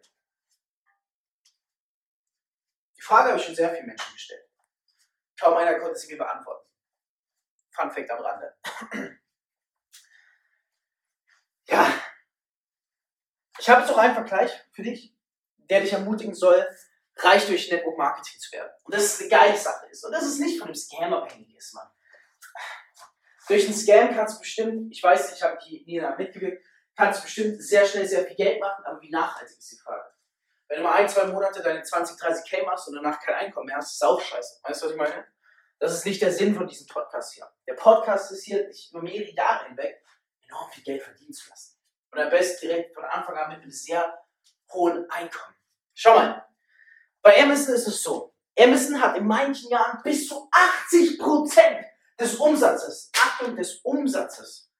Die 2.99 3.03
Frage 3.03 3.31
habe 3.31 3.39
ich 3.39 3.47
schon 3.47 3.55
sehr 3.55 3.71
vielen 3.71 3.87
Menschen 3.87 4.13
gestellt. 4.13 4.47
Kaum 5.41 5.57
einer 5.57 5.79
konnte 5.79 5.97
sie 5.99 6.13
mir 6.13 6.19
beantworten. 6.19 6.70
Fun 7.71 7.91
Fact 7.91 8.11
am 8.11 8.21
Rande. 8.21 8.57
ja. 11.69 11.95
Ich 13.59 13.69
habe 13.69 13.83
jetzt 13.83 13.91
auch 13.93 13.99
einen 13.99 14.15
Vergleich 14.15 14.51
für 14.73 14.83
dich, 14.83 15.15
der 15.69 15.83
dich 15.83 15.93
ermutigen 15.93 16.35
soll, 16.35 16.67
reich 17.17 17.47
durch 17.47 17.71
Network 17.71 17.99
Marketing 17.99 18.39
zu 18.39 18.53
werden. 18.53 18.73
Und 18.85 18.95
das 18.95 19.05
ist 19.05 19.21
eine 19.21 19.31
geile 19.31 19.57
Sache 19.57 19.87
ist. 19.87 20.05
Und 20.05 20.13
das 20.13 20.25
ist 20.25 20.41
nicht 20.41 20.59
von 20.59 20.69
einem 20.69 20.75
Scam 20.75 21.13
abhängig 21.13 21.55
ist, 21.57 21.75
Mann. 21.75 21.89
Durch 23.49 23.65
einen 23.65 23.75
Scam 23.75 24.15
kannst 24.15 24.37
du 24.37 24.41
bestimmt, 24.41 24.93
ich 24.93 25.03
weiß 25.03 25.35
ich 25.35 25.43
habe 25.43 25.59
die 25.67 25.85
Nina 25.85 26.15
mitgewirkt, 26.17 26.65
kannst 26.97 27.21
du 27.21 27.25
bestimmt 27.25 27.63
sehr 27.63 27.85
schnell 27.87 28.07
sehr 28.07 28.25
viel 28.25 28.37
Geld 28.37 28.61
machen, 28.61 28.85
aber 28.85 29.01
wie 29.01 29.11
nachhaltig 29.11 29.59
ist 29.59 29.73
die 29.73 29.79
Frage? 29.79 30.11
Wenn 30.69 30.79
du 30.79 30.83
mal 30.85 30.95
ein, 30.95 31.09
zwei 31.09 31.27
Monate 31.27 31.61
deine 31.63 31.83
20, 31.83 32.17
30 32.17 32.49
K 32.49 32.65
machst 32.65 32.87
und 32.87 32.95
danach 32.95 33.21
kein 33.21 33.35
Einkommen 33.35 33.67
mehr 33.67 33.77
hast, 33.77 33.95
ist 33.95 34.05
auch 34.05 34.21
scheiße. 34.21 34.61
Weißt 34.63 34.83
du, 34.83 34.87
was 34.87 34.93
ich 34.93 34.99
meine? 34.99 35.27
Das 35.81 35.95
ist 35.95 36.05
nicht 36.05 36.21
der 36.21 36.31
Sinn 36.31 36.55
von 36.55 36.69
diesem 36.69 36.87
Podcast 36.87 37.33
hier. 37.33 37.51
Der 37.67 37.73
Podcast 37.73 38.31
ist 38.33 38.45
hier, 38.45 38.69
dich 38.69 38.91
über 38.91 39.01
mehrere 39.01 39.33
Jahre 39.33 39.67
hinweg 39.67 40.05
enorm 40.47 40.71
viel 40.71 40.85
Geld 40.85 41.03
verdienen 41.03 41.33
zu 41.33 41.49
lassen. 41.49 41.79
Und 42.11 42.19
am 42.19 42.29
besten 42.29 42.67
direkt 42.67 42.95
von 42.95 43.05
Anfang 43.05 43.35
an 43.35 43.49
mit 43.49 43.63
einem 43.63 43.71
sehr 43.71 44.23
hohen 44.73 45.11
Einkommen. 45.11 45.57
Schau 45.95 46.15
mal, 46.15 46.47
bei 47.23 47.43
Amazon 47.43 47.75
ist 47.75 47.89
es 47.89 48.03
so, 48.03 48.35
Amazon 48.59 49.01
hat 49.01 49.17
in 49.17 49.27
manchen 49.27 49.71
Jahren 49.71 50.03
bis 50.03 50.29
zu 50.29 50.51
80% 50.51 51.85
des 52.19 52.35
Umsatzes, 52.35 53.11
Achtung, 53.17 53.57
des 53.57 53.77
Umsatzes 53.77 54.71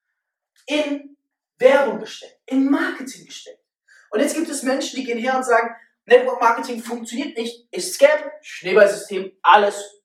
in 0.67 1.17
Werbung 1.57 1.99
gesteckt, 1.99 2.39
in 2.45 2.69
Marketing 2.69 3.25
gesteckt. 3.25 3.63
Und 4.11 4.19
jetzt 4.19 4.35
gibt 4.35 4.49
es 4.49 4.61
Menschen, 4.61 4.97
die 4.97 5.05
gehen 5.05 5.17
her 5.17 5.35
und 5.35 5.43
sagen, 5.43 5.75
Network 6.05 6.39
Marketing 6.41 6.83
funktioniert 6.83 7.35
nicht, 7.35 7.67
ist 7.71 7.95
Scam, 7.95 8.19
Schneeballsystem, 8.41 9.35
alles 9.41 10.00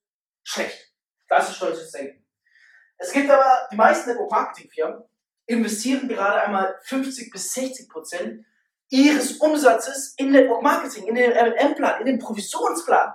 schlecht. 0.46 0.92
Das 1.28 1.48
ist 1.48 1.56
stolzes 1.56 1.90
Denken. 1.90 2.24
Es 2.98 3.12
gibt 3.12 3.28
aber, 3.28 3.68
die 3.70 3.76
meisten 3.76 4.10
Network 4.10 4.30
Marketing 4.30 4.70
Firmen 4.70 5.02
investieren 5.46 6.08
gerade 6.08 6.42
einmal 6.42 6.78
50 6.84 7.30
bis 7.30 7.52
60 7.52 7.88
Prozent 7.88 8.46
ihres 8.88 9.38
Umsatzes 9.38 10.14
in 10.16 10.30
Network 10.30 10.62
Marketing, 10.62 11.06
in 11.06 11.14
den 11.14 11.32
MLM-Plan, 11.32 12.00
in 12.00 12.06
den 12.06 12.18
Provisionsplan. 12.18 13.12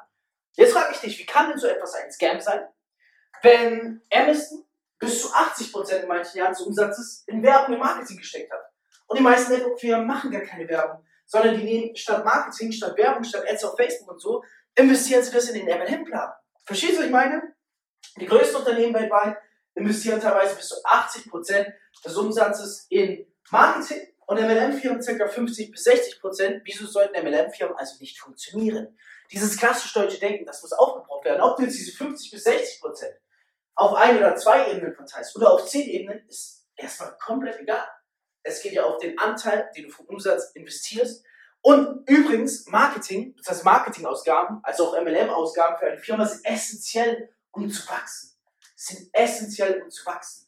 Jetzt 0.54 0.74
frage 0.74 0.94
ich 0.94 1.00
dich, 1.00 1.20
wie 1.20 1.26
kann 1.26 1.50
denn 1.50 1.58
so 1.58 1.68
etwas 1.68 1.94
ein 1.96 2.12
Scam 2.12 2.40
sein, 2.42 2.68
wenn 3.42 4.02
Amazon 4.14 4.66
bis 5.00 5.22
zu 5.22 5.34
80 5.34 5.72
Prozent 5.72 6.04
in 6.04 6.10
manchen 6.10 6.38
Jahren 6.38 6.52
des 6.52 6.62
Umsatzes 6.62 7.24
in 7.28 7.42
Werbung 7.42 7.76
und 7.76 7.80
Marketing 7.80 8.18
gesteckt 8.18 8.52
hat? 8.52 8.62
Und 9.08 9.18
die 9.18 9.24
meisten 9.24 9.54
Network-Firmen 9.54 10.06
machen 10.06 10.32
gar 10.32 10.42
keine 10.42 10.68
Werbung, 10.68 11.04
sondern 11.26 11.58
die 11.58 11.64
nehmen 11.64 11.96
statt 11.96 12.24
Marketing, 12.24 12.72
statt 12.72 12.98
Werbung, 12.98 13.24
statt 13.24 13.46
Ads 13.50 13.64
auf 13.64 13.78
Facebook 13.78 14.12
und 14.12 14.22
so, 14.22 14.44
investieren 14.76 15.24
sie 15.24 15.32
das 15.32 15.50
in 15.50 15.66
den 15.66 15.78
MLM-Plan. 15.78 16.32
Verstehst 16.72 16.94
du, 16.94 17.00
was 17.00 17.06
ich 17.08 17.12
meine? 17.12 17.54
Die 18.16 18.26
größten 18.26 18.56
Unternehmen 18.56 18.94
weltweit 18.94 19.36
investieren 19.76 20.22
teilweise 20.22 20.56
bis 20.56 20.70
zu 20.70 20.76
80% 20.86 21.74
des 22.06 22.16
Umsatzes 22.16 22.86
in 22.88 23.28
Marketing 23.50 24.08
und 24.26 24.40
MLM-Firmen 24.40 25.02
ca. 25.02 25.28
50 25.28 25.70
bis 25.70 25.86
60%. 25.86 26.62
Wieso 26.64 26.86
sollten 26.86 27.22
MLM-Firmen 27.22 27.76
also 27.76 27.98
nicht 28.00 28.18
funktionieren? 28.18 28.98
Dieses 29.34 29.58
klassisch 29.58 29.92
deutsche 29.92 30.18
Denken, 30.18 30.46
das 30.46 30.62
muss 30.62 30.72
aufgebraucht 30.72 31.26
werden. 31.26 31.42
Ob 31.42 31.58
du 31.58 31.64
jetzt 31.64 31.78
diese 31.78 31.92
50 31.92 32.32
bis 32.32 32.48
60% 32.48 33.16
auf 33.76 33.94
ein 33.96 34.18
oder 34.18 34.38
zwei 34.38 34.72
Ebenen 34.72 34.96
verteilst 34.96 35.36
oder 35.36 35.52
auf 35.52 35.66
zehn 35.66 35.90
Ebenen, 35.90 36.26
ist 36.30 36.70
erstmal 36.78 37.18
komplett 37.18 37.60
egal. 37.60 37.86
Es 38.44 38.62
geht 38.62 38.72
ja 38.72 38.86
auf 38.86 38.98
den 38.98 39.20
Anteil, 39.20 39.70
den 39.76 39.84
du 39.84 39.90
vom 39.90 40.06
Umsatz 40.06 40.52
investierst. 40.54 41.26
Und 41.62 42.10
übrigens, 42.10 42.66
Marketing, 42.68 43.36
das 43.38 43.50
heißt 43.50 43.66
Marketingausgaben, 43.66 44.62
also 44.64 44.88
auch 44.88 45.02
MLM-Ausgaben 45.02 45.78
für 45.78 45.88
eine 45.88 45.98
Firma 46.00 46.26
sind 46.26 46.44
essentiell, 46.46 47.30
um 47.52 47.70
zu 47.70 47.88
wachsen. 47.88 48.36
Sind 48.76 49.10
essentiell, 49.14 49.82
um 49.82 49.92
zu 49.92 50.06
wachsen. 50.06 50.48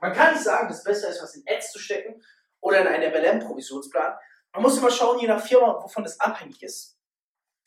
Man 0.00 0.12
kann 0.12 0.34
nicht 0.34 0.42
sagen, 0.42 0.66
dass 0.66 0.78
es 0.78 0.84
besser 0.84 1.08
ist, 1.10 1.22
was 1.22 1.36
in 1.36 1.44
Ads 1.46 1.70
zu 1.70 1.78
stecken 1.78 2.20
oder 2.60 2.80
in 2.80 2.88
einen 2.88 3.12
MLM-Provisionsplan. 3.12 4.18
Man 4.52 4.62
muss 4.62 4.76
immer 4.78 4.90
schauen, 4.90 5.20
je 5.20 5.28
nach 5.28 5.44
Firma, 5.44 5.80
wovon 5.80 6.02
das 6.02 6.18
abhängig 6.18 6.60
ist. 6.62 6.98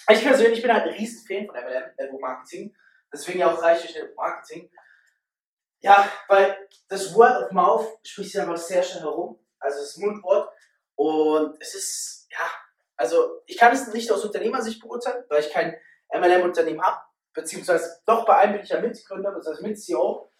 Ich 0.09 0.21
persönlich 0.21 0.61
bin 0.61 0.73
halt 0.73 0.83
ein 0.83 0.93
riesen 0.93 1.25
Fan 1.25 1.45
von 1.47 1.55
MLM, 1.55 1.95
Network 1.97 2.21
Marketing. 2.21 2.75
Deswegen 3.11 3.39
ja 3.39 3.51
auch 3.51 3.61
reiche 3.61 3.87
ich 3.87 3.95
Network 3.95 4.17
Marketing. 4.17 4.69
Ja, 5.79 6.11
weil 6.27 6.57
das 6.89 7.15
Word 7.15 7.45
of 7.45 7.51
Mouth 7.51 7.87
spricht 8.03 8.31
sich 8.31 8.41
einfach 8.41 8.57
sehr 8.57 8.83
schnell 8.83 9.03
herum. 9.03 9.39
Also 9.59 9.79
das 9.79 9.97
Mundwort. 9.97 10.51
Und 10.95 11.57
es 11.61 11.73
ist, 11.73 12.27
ja, 12.31 12.51
also 12.97 13.41
ich 13.45 13.57
kann 13.57 13.73
es 13.73 13.87
nicht 13.87 14.11
aus 14.11 14.23
Unternehmersicht 14.23 14.81
beurteilen, 14.81 15.23
weil 15.29 15.41
ich 15.41 15.51
kein 15.51 15.75
MLM-Unternehmen 16.13 16.81
habe. 16.81 16.99
Beziehungsweise 17.33 18.01
doch 18.05 18.25
bei 18.25 18.37
einem 18.37 18.53
bin 18.53 18.63
ich 18.63 18.69
ja 18.69 18.79
Mitgründer, 18.79 19.31
beziehungsweise 19.31 19.67
mit 19.67 19.79
CEO. 19.79 20.31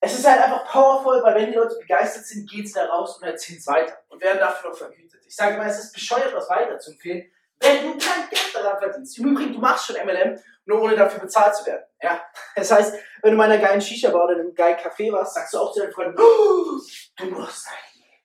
Es 0.00 0.18
ist 0.18 0.26
halt 0.26 0.40
einfach 0.40 0.70
powerful, 0.70 1.22
weil 1.22 1.34
wenn 1.34 1.50
die 1.50 1.56
Leute 1.56 1.76
begeistert 1.76 2.24
sind, 2.24 2.48
gehen 2.48 2.66
sie 2.66 2.74
da 2.74 2.86
raus 2.86 3.18
und 3.18 3.26
erzählen 3.26 3.58
es 3.58 3.66
weiter 3.66 3.98
und 4.08 4.22
werden 4.22 4.38
dafür 4.38 4.70
noch 4.70 4.76
vergütet. 4.76 5.20
Ich 5.26 5.34
sage 5.34 5.56
mal, 5.56 5.68
es 5.68 5.78
ist 5.78 5.92
bescheuert, 5.92 6.32
was 6.32 6.48
weiter 6.48 6.78
zu 6.78 6.92
empfehlen, 6.92 7.28
wenn 7.58 7.82
du 7.82 7.98
kein 7.98 8.28
Geld 8.28 8.54
daran 8.54 8.78
verdienst. 8.78 9.18
Im 9.18 9.30
Übrigen, 9.30 9.52
du 9.54 9.58
machst 9.58 9.86
schon 9.86 9.96
MLM, 9.96 10.38
nur 10.66 10.82
ohne 10.82 10.94
dafür 10.94 11.20
bezahlt 11.20 11.56
zu 11.56 11.66
werden. 11.66 11.84
Ja? 12.00 12.24
Das 12.54 12.70
heißt, 12.70 12.94
wenn 13.22 13.32
du 13.32 13.36
mal 13.36 13.46
in 13.46 13.52
einer 13.52 13.62
geilen 13.62 13.80
Shisha-Bar 13.80 14.24
oder 14.24 14.34
in 14.34 14.40
einem 14.40 14.54
geilen 14.54 14.78
Café 14.78 15.10
warst, 15.12 15.34
sagst 15.34 15.54
du 15.54 15.58
auch 15.58 15.72
zu 15.72 15.80
deinen 15.80 15.92
Freunden, 15.92 16.20
oh, 16.20 16.78
du 17.16 17.24
musst 17.26 17.66
eigentlich. 17.66 18.24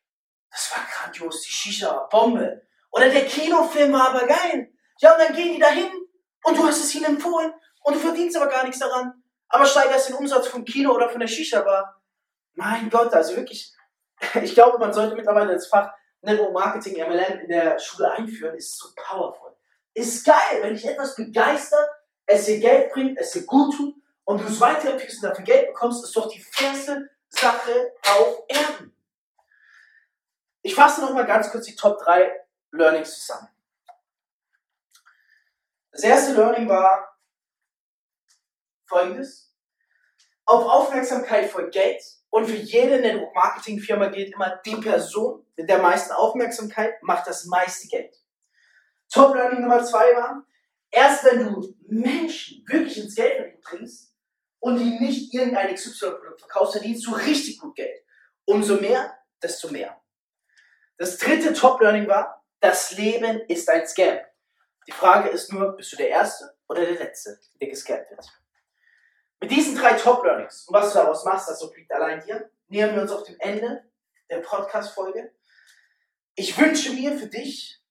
Das 0.51 0.71
war 0.75 0.86
grandios, 0.86 1.41
die 1.41 1.50
Shisha 1.50 1.95
war 1.95 2.10
Bombe. 2.10 2.62
Oder 2.91 3.10
der 3.10 3.25
Kinofilm 3.25 3.93
war 3.93 4.10
aber 4.10 4.27
geil. 4.27 4.71
Ja, 5.00 5.13
und 5.13 5.19
dann 5.19 5.33
gehen 5.33 5.53
die 5.53 5.60
dahin 5.60 5.89
und 6.43 6.57
du 6.57 6.65
hast 6.65 6.83
es 6.83 6.93
ihnen 6.95 7.15
empfohlen 7.15 7.53
und 7.83 7.95
du 7.95 8.00
verdienst 8.00 8.38
aber 8.38 8.48
gar 8.48 8.63
nichts 8.63 8.79
daran. 8.79 9.24
Aber 9.48 9.65
steigerst 9.65 10.10
den 10.10 10.15
Umsatz 10.15 10.48
vom 10.48 10.63
Kino 10.63 10.93
oder 10.93 11.10
von 11.10 11.19
der 11.19 11.27
Shisha-Bar. 11.27 12.01
Mein 12.53 12.89
Gott, 12.89 13.13
also 13.13 13.36
wirklich, 13.36 13.74
ich 14.41 14.53
glaube, 14.53 14.77
man 14.77 14.93
sollte 14.93 15.15
mittlerweile 15.15 15.53
das 15.53 15.67
Fach 15.67 15.91
Network 16.21 16.53
Marketing 16.53 16.95
MLM 16.95 17.39
in 17.39 17.48
der 17.48 17.79
Schule 17.79 18.12
einführen, 18.12 18.55
ist 18.55 18.77
so 18.77 18.89
powerful. 18.95 19.55
Ist 19.93 20.25
geil, 20.25 20.62
wenn 20.62 20.74
dich 20.74 20.86
etwas 20.86 21.15
begeistert, 21.15 21.89
es 22.25 22.45
dir 22.45 22.60
Geld 22.60 22.91
bringt, 22.93 23.17
es 23.17 23.31
dir 23.31 23.45
gut 23.45 23.75
tut 23.75 23.95
und 24.25 24.39
du 24.39 24.45
es 24.45 24.62
weiterempfiehlst 24.62 25.24
und 25.24 25.29
dafür 25.29 25.43
Geld 25.43 25.67
bekommst, 25.67 26.03
ist 26.03 26.15
doch 26.15 26.29
die 26.29 26.39
fairste 26.39 27.10
Sache 27.29 27.93
auf 28.07 28.43
Erden. 28.48 28.95
Ich 30.62 30.75
fasse 30.75 31.01
nochmal 31.01 31.25
ganz 31.25 31.51
kurz 31.51 31.65
die 31.65 31.75
Top 31.75 31.98
3 32.00 32.31
Learnings 32.72 33.20
zusammen. 33.20 33.50
Das 35.92 36.04
erste 36.04 36.34
Learning 36.34 36.70
war 36.70 37.18
folgendes. 38.86 39.54
Auf 40.46 40.66
Aufmerksamkeit 40.66 41.50
folgt 41.50 41.74
Geld 41.74 42.01
und 42.30 42.46
für 42.46 42.56
jede 42.56 43.00
Network-Marketing-Firma 43.00 44.08
gilt 44.08 44.34
immer, 44.34 44.62
die 44.66 44.75
Person 44.78 45.46
mit 45.56 45.70
der 45.70 45.82
meisten 45.82 46.13
Aufmerksamkeit 46.13 47.01
macht 47.04 47.28
das 47.28 47.46
meiste 47.46 47.88
Geld. 47.88 48.18
Top 49.10 49.36
Learning 49.36 49.62
Nummer 49.62 49.84
zwei 49.84 50.16
war, 50.16 50.46
erst 50.90 51.25
wenn 51.25 51.46
du 51.46 51.75
Menschen 51.88 52.66
wirklich 52.68 52.98
ins 52.98 53.16
Geld 53.16 53.62
bringst 53.62 54.16
und 54.60 54.78
die 54.78 55.00
nicht 55.00 55.34
irgendein 55.34 55.74
XY-Produkt 55.75 56.40
verkaufst, 56.40 56.74
verdienst 56.74 57.06
du 57.06 57.12
richtig 57.13 57.60
gut 57.60 57.75
Geld. 57.75 58.04
Umso 58.46 58.75
mehr, 58.75 59.18
desto 59.42 59.70
mehr. 59.70 60.01
Das 60.98 61.18
dritte 61.18 61.54
Top 61.54 61.82
Learning 61.82 62.08
war, 62.08 62.40
das 62.62 62.91
Leben 62.91 63.41
ist 63.48 63.70
ein 63.70 63.86
Scam. 63.86 64.20
Die 64.88 64.91
Frage 64.91 65.30
ist 65.30 65.51
nur, 65.51 65.75
bist 65.75 65.91
du 65.91 65.98
der 65.98 66.10
Erste 66.10 66.56
oder 66.70 66.86
der 66.86 66.94
Letzte, 66.96 67.39
der 67.60 67.68
gescampt 67.68 68.10
wird? 68.12 68.25
Mit 69.41 69.51
diesen 69.51 69.75
drei 69.75 69.94
Top-Learnings 69.94 70.68
und 70.68 70.75
was 70.75 70.94
du 70.94 71.00
daraus 71.00 71.25
machst, 71.25 71.50
das 71.50 71.63
obliegt 71.63 71.91
allein 71.91 72.24
dir, 72.24 72.50
nähern 72.68 72.96
wir 72.96 73.01
uns 73.01 73.12
auf 73.12 73.24
dem 73.24 73.36
Ende 73.39 73.84
der 74.30 74.38
Podcast-Folge. 74.38 75.34
Ich 76.36 76.58
wünsche 76.58 76.94
mir 76.94 77.18
für 77.18 77.27
dich, 77.27 77.82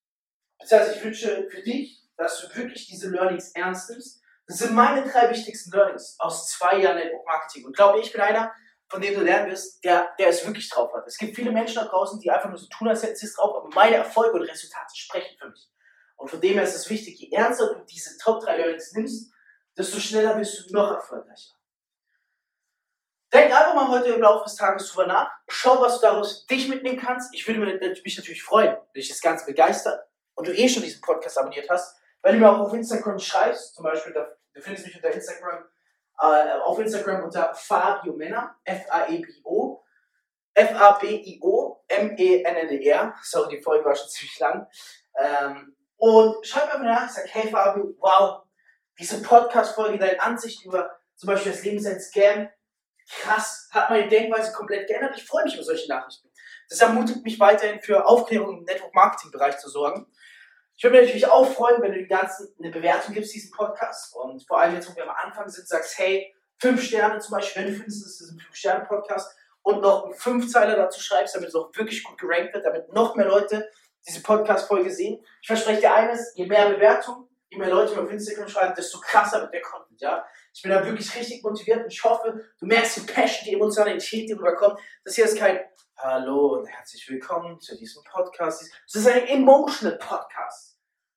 beziehungsweise 0.59 0.97
ich 0.97 1.05
wünsche 1.05 1.49
für 1.51 1.63
dich, 1.63 2.09
dass 2.17 2.41
du 2.41 2.57
wirklich 2.57 2.87
diese 2.87 3.11
Learnings 3.11 3.51
ernst 3.53 3.91
nimmst. 3.91 4.23
Das 4.47 4.59
sind 4.59 4.73
meine 4.73 5.09
drei 5.09 5.31
wichtigsten 5.31 5.71
Learnings 5.73 6.17
aus 6.19 6.49
zwei 6.51 6.79
Jahren 6.79 6.97
Network 6.97 7.27
Marketing. 7.27 7.65
Und 7.67 7.77
glaube 7.77 8.01
ich 8.01 8.13
bin 8.13 8.21
einer, 8.21 8.53
von 8.91 9.01
dem 9.01 9.15
du 9.15 9.23
lernen 9.23 9.51
wirst, 9.51 9.83
der, 9.85 10.11
der 10.19 10.29
es 10.29 10.45
wirklich 10.45 10.69
drauf 10.69 10.93
hat. 10.93 11.07
Es 11.07 11.17
gibt 11.17 11.37
viele 11.37 11.53
Menschen 11.53 11.77
da 11.77 11.85
draußen, 11.85 12.19
die 12.19 12.31
einfach 12.31 12.49
nur 12.49 12.59
so 12.59 12.67
tun, 12.67 12.89
als 12.89 13.03
hätten 13.03 13.17
sie 13.17 13.27
es 13.27 13.35
drauf, 13.35 13.57
aber 13.57 13.69
meine 13.75 13.97
Erfolge 13.97 14.33
und 14.33 14.43
Resultate 14.43 14.95
sprechen 14.95 15.37
für 15.39 15.49
mich. 15.49 15.71
Und 16.17 16.29
von 16.29 16.41
dem 16.41 16.55
her 16.55 16.65
ist 16.65 16.75
es 16.75 16.91
wichtig, 16.91 17.21
je 17.21 17.31
ernster 17.31 17.73
du 17.73 17.85
diese 17.85 18.19
Top 18.19 18.43
3 18.43 18.57
Learnings 18.57 18.93
nimmst, 18.93 19.33
desto 19.79 20.01
schneller 20.01 20.35
bist 20.35 20.69
du 20.69 20.75
noch 20.75 20.91
erfolgreicher. 20.91 21.55
Denk 23.33 23.53
einfach 23.53 23.75
mal 23.75 23.89
heute 23.89 24.09
im 24.09 24.21
Laufe 24.21 24.45
des 24.45 24.57
Tages 24.57 24.91
drüber 24.91 25.07
nach. 25.07 25.31
Schau, 25.49 25.81
was 25.81 26.01
du 26.01 26.07
daraus 26.07 26.47
dich 26.47 26.69
mitnehmen 26.69 26.99
kannst. 26.99 27.33
Ich 27.33 27.47
würde 27.47 27.61
mich 27.61 28.17
natürlich 28.17 28.43
freuen, 28.43 28.73
wenn 28.73 29.01
dich 29.01 29.09
das 29.09 29.21
Ganze 29.21 29.47
begeistert 29.47 30.05
und 30.35 30.49
du 30.49 30.53
eh 30.53 30.69
schon 30.69 30.83
diesen 30.83 31.01
Podcast 31.01 31.39
abonniert 31.39 31.71
hast, 31.71 31.97
wenn 32.23 32.35
du 32.35 32.41
mir 32.41 32.51
auch 32.51 32.59
auf 32.59 32.75
Instagram 32.75 33.21
schreibst, 33.21 33.75
zum 33.77 33.85
Beispiel, 33.85 34.13
du 34.13 34.61
findest 34.61 34.85
mich 34.85 34.97
unter 34.97 35.13
Instagram, 35.13 35.65
äh, 36.21 36.61
auf 36.65 36.79
Instagram 36.79 37.25
unter 37.25 37.55
Fabio 37.55 38.13
Männer, 38.15 38.57
F-A-E-B-O, 38.65 39.83
F-A-B-I-O, 40.55 41.85
M-E-N-N-E-R. 41.89 43.15
Sorry, 43.23 43.57
die 43.57 43.63
Folge 43.63 43.85
war 43.85 43.95
schon 43.95 44.09
ziemlich 44.09 44.39
lang. 44.39 44.67
Ähm, 45.19 45.77
und 45.97 46.47
schreib 46.47 46.79
mir 46.79 46.87
nach, 46.87 47.09
sag, 47.09 47.27
hey 47.29 47.51
Fabio, 47.51 47.95
wow, 47.99 48.43
diese 48.99 49.23
Podcast-Folge, 49.23 49.99
deine 49.99 50.21
Ansicht 50.21 50.65
über 50.65 50.91
zum 51.17 51.29
Beispiel 51.29 51.53
das 51.53 51.65
Leben 51.65 51.77
ist 51.77 51.87
ein 51.87 52.01
Scam, 52.01 52.49
krass, 53.11 53.69
hat 53.73 53.91
meine 53.91 54.09
Denkweise 54.09 54.53
komplett 54.53 54.89
geändert. 54.89 55.15
Ich 55.17 55.27
freue 55.27 55.45
mich 55.45 55.55
über 55.55 55.63
solche 55.63 55.87
Nachrichten. 55.89 56.31
Das 56.71 56.81
ermutigt 56.81 57.23
mich 57.23 57.39
weiterhin 57.39 57.81
für 57.83 58.07
Aufklärung 58.07 58.59
im 58.59 58.65
Network-Marketing-Bereich 58.65 59.59
zu 59.59 59.69
sorgen. 59.69 60.07
Ich 60.81 60.85
würde 60.85 60.97
mich 60.97 61.09
natürlich 61.09 61.29
auch 61.29 61.47
freuen, 61.47 61.83
wenn 61.83 61.93
du 61.93 61.99
den 61.99 62.09
ganzen 62.09 62.55
eine 62.59 62.71
Bewertung 62.71 63.13
gibst, 63.13 63.35
diesen 63.35 63.51
Podcast. 63.51 64.17
Und 64.17 64.43
vor 64.49 64.63
allem 64.63 64.75
jetzt, 64.75 64.91
wo 64.91 64.97
wir 64.97 65.03
am 65.03 65.15
Anfang 65.15 65.47
sind, 65.47 65.69
sagst, 65.69 65.99
hey, 65.99 66.35
fünf 66.59 66.83
Sterne 66.83 67.19
zum 67.19 67.33
Beispiel, 67.33 67.63
wenn 67.63 67.71
du 67.71 67.77
findest, 67.77 68.03
das 68.03 68.19
ist 68.23 68.33
ein 68.33 68.39
Fünf-Sterne-Podcast 68.39 69.31
und 69.61 69.83
noch 69.83 70.07
einen 70.07 70.15
Fünfzeiler 70.15 70.77
dazu 70.77 70.99
schreibst, 70.99 71.37
damit 71.37 71.51
es 71.51 71.55
auch 71.55 71.71
wirklich 71.77 72.03
gut 72.03 72.19
gerankt 72.19 72.55
wird, 72.55 72.65
damit 72.65 72.91
noch 72.95 73.15
mehr 73.15 73.27
Leute 73.27 73.69
diese 74.09 74.23
Podcast-Folge 74.23 74.91
sehen. 74.91 75.23
Ich 75.43 75.49
verspreche 75.49 75.83
dir 75.83 75.95
eines, 75.95 76.33
je 76.35 76.47
mehr 76.47 76.71
Bewertungen, 76.71 77.29
je 77.51 77.59
mehr 77.59 77.69
Leute 77.69 77.95
mir 77.95 78.01
auf 78.01 78.11
Instagram 78.11 78.49
schreiben, 78.49 78.75
desto 78.75 79.01
krasser 79.01 79.43
wird 79.43 79.53
der 79.53 79.61
Content, 79.61 80.01
ja. 80.01 80.25
Ich 80.55 80.63
bin 80.63 80.71
da 80.71 80.83
wirklich 80.83 81.15
richtig 81.15 81.43
motiviert 81.43 81.85
und 81.85 81.93
ich 81.93 82.03
hoffe, 82.03 82.43
du 82.59 82.65
merkst 82.65 82.97
die 82.97 83.01
Passion, 83.01 83.45
die 83.45 83.53
Emotionalität, 83.53 84.31
die 84.31 84.33
rüberkommt. 84.33 84.81
Das 85.05 85.15
hier 85.15 85.27
ist 85.27 85.37
kein 85.37 85.61
Hallo 85.99 86.55
und 86.55 86.67
herzlich 86.67 87.07
willkommen 87.11 87.61
zu 87.61 87.77
diesem 87.77 88.03
Podcast. 88.03 88.63
Das 88.87 89.03
ist 89.03 89.07
ein 89.07 89.27
Emotional 89.27 89.99
Podcast. 89.99 90.70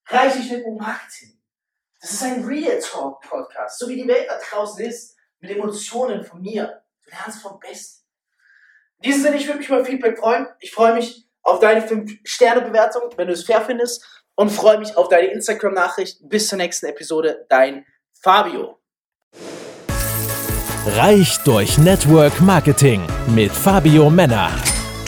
Reichlich 0.08 0.52
mit 0.52 0.66
Marketing. 0.80 1.40
Das 2.02 2.12
ist 2.12 2.24
ein 2.24 2.44
Real 2.44 2.80
Talk 2.80 3.22
Podcast. 3.22 3.80
So 3.80 3.88
wie 3.88 3.96
die 3.96 4.08
Welt 4.08 4.28
da 4.28 4.38
draußen 4.38 4.86
ist, 4.86 5.16
mit 5.40 5.52
Emotionen 5.52 6.24
von 6.24 6.42
mir. 6.42 6.84
Du 7.06 7.12
lernst 7.12 7.42
vom 7.42 7.60
Besten. 7.60 8.06
In 8.98 9.04
diesem 9.10 9.24
Sinne, 9.24 9.38
ich 9.38 9.48
würde 9.48 9.60
mich 9.60 9.70
über 9.70 9.86
Feedback 9.86 10.18
freuen. 10.18 10.48
Ich 10.60 10.72
freue 10.72 10.94
mich 10.94 11.28
auf 11.42 11.60
deine 11.60 11.86
5-Sterne-Bewertung, 11.86 13.12
wenn 13.16 13.28
du 13.28 13.34
es 13.34 13.46
fair 13.46 13.62
findest. 13.62 14.06
Und 14.36 14.50
freue 14.50 14.80
mich 14.80 14.98
auf 14.98 15.10
deine 15.10 15.28
Instagram-Nachricht. 15.28 16.28
Bis 16.28 16.48
zur 16.48 16.58
nächsten 16.58 16.88
Episode. 16.88 17.46
Dein 17.50 17.86
Fabio. 18.12 18.80
Reich 20.86 21.38
durch 21.46 21.78
Network 21.78 22.42
Marketing 22.42 23.08
mit 23.28 23.52
Fabio 23.52 24.10
Männer. 24.10 24.52